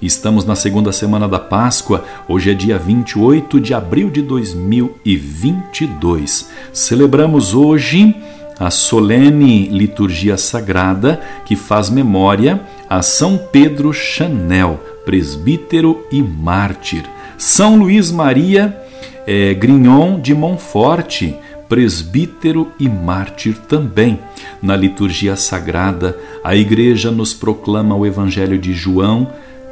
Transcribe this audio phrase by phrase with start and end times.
[0.00, 6.48] Estamos na segunda semana da Páscoa, hoje é dia 28 de abril de 2022.
[6.72, 8.14] Celebramos hoje
[8.60, 17.02] a solene liturgia sagrada que faz memória a São Pedro Chanel, presbítero e mártir.
[17.36, 18.80] São Luís Maria
[19.26, 21.24] é, Grignon de Montfort,
[21.68, 24.20] presbítero e mártir também.
[24.62, 29.28] Na liturgia sagrada, a Igreja nos proclama o Evangelho de João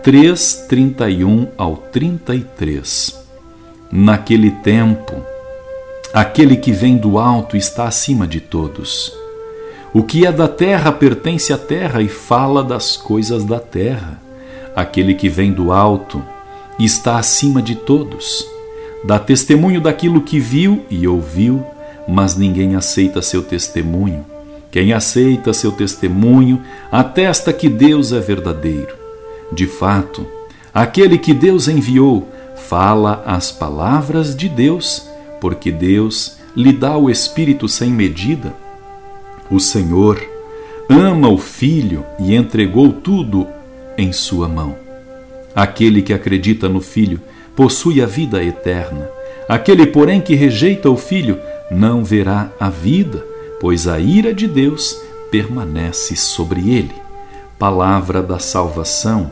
[0.07, 3.27] 3, 31 ao 33.
[3.91, 5.21] Naquele tempo,
[6.15, 9.13] aquele que vem do alto está acima de todos.
[9.93, 14.23] O que é da terra pertence à terra e fala das coisas da terra.
[14.77, 16.23] Aquele que vem do alto
[16.79, 18.47] está acima de todos.
[19.03, 21.67] Dá testemunho daquilo que viu e ouviu,
[22.07, 24.25] mas ninguém aceita seu testemunho.
[24.71, 28.96] Quem aceita seu testemunho atesta que Deus é verdadeiro.
[29.53, 30.27] De fato,
[30.75, 35.09] aquele que Deus enviou fala as palavras de Deus,
[35.41, 38.55] porque Deus lhe dá o Espírito sem medida.
[39.51, 40.21] O Senhor
[40.89, 43.47] ama o Filho e entregou tudo
[43.97, 44.77] em sua mão.
[45.55, 47.21] Aquele que acredita no Filho
[47.55, 49.09] possui a vida eterna.
[49.49, 51.39] Aquele, porém, que rejeita o Filho
[51.71, 53.25] não verá a vida,
[53.61, 56.95] pois a ira de Deus permanece sobre ele.
[57.59, 59.31] Palavra da salvação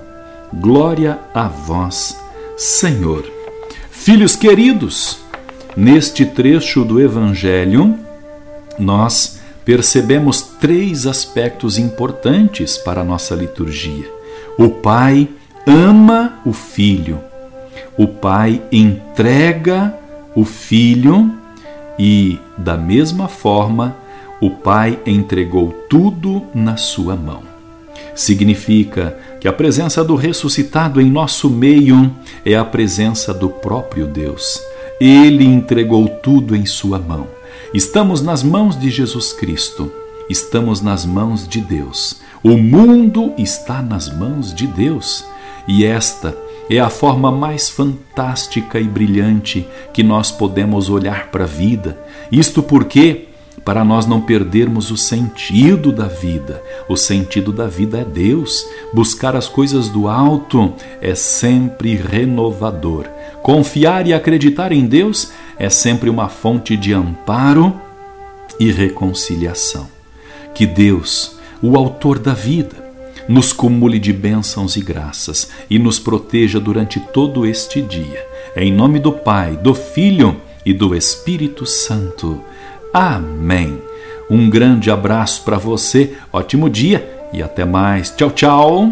[0.60, 2.16] Glória a vós,
[2.56, 3.24] Senhor.
[3.90, 5.18] Filhos queridos,
[5.76, 7.98] neste trecho do Evangelho,
[8.78, 14.08] nós percebemos três aspectos importantes para a nossa liturgia.
[14.56, 15.28] O Pai
[15.66, 17.18] ama o Filho,
[17.98, 19.92] o Pai entrega
[20.36, 21.32] o Filho
[21.98, 23.96] e, da mesma forma,
[24.40, 27.53] o Pai entregou tudo na sua mão
[28.14, 32.14] significa que a presença do ressuscitado em nosso meio
[32.44, 34.60] é a presença do próprio Deus.
[35.00, 37.26] Ele entregou tudo em Sua mão.
[37.72, 39.90] Estamos nas mãos de Jesus Cristo,
[40.30, 42.20] estamos nas mãos de Deus.
[42.42, 45.24] O mundo está nas mãos de Deus
[45.66, 46.36] e esta
[46.70, 51.98] é a forma mais fantástica e brilhante que nós podemos olhar para a vida.
[52.30, 53.28] Isto porque
[53.64, 56.62] para nós não perdermos o sentido da vida.
[56.88, 58.66] O sentido da vida é Deus.
[58.92, 63.06] Buscar as coisas do alto é sempre renovador.
[63.42, 67.74] Confiar e acreditar em Deus é sempre uma fonte de amparo
[68.60, 69.88] e reconciliação.
[70.54, 72.84] Que Deus, o Autor da vida,
[73.28, 78.24] nos cumule de bênçãos e graças e nos proteja durante todo este dia.
[78.54, 82.40] Em nome do Pai, do Filho e do Espírito Santo.
[82.94, 83.82] Amém.
[84.30, 88.10] Um grande abraço para você, ótimo dia e até mais.
[88.10, 88.88] Tchau, tchau.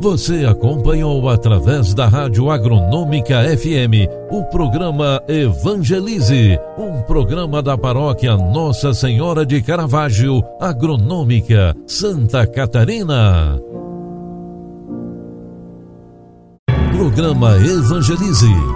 [0.00, 8.92] Você acompanhou através da Rádio Agronômica FM o programa Evangelize, um programa da paróquia Nossa
[8.92, 13.58] Senhora de Caravaggio, Agronômica, Santa Catarina.
[16.92, 18.75] Programa Evangelize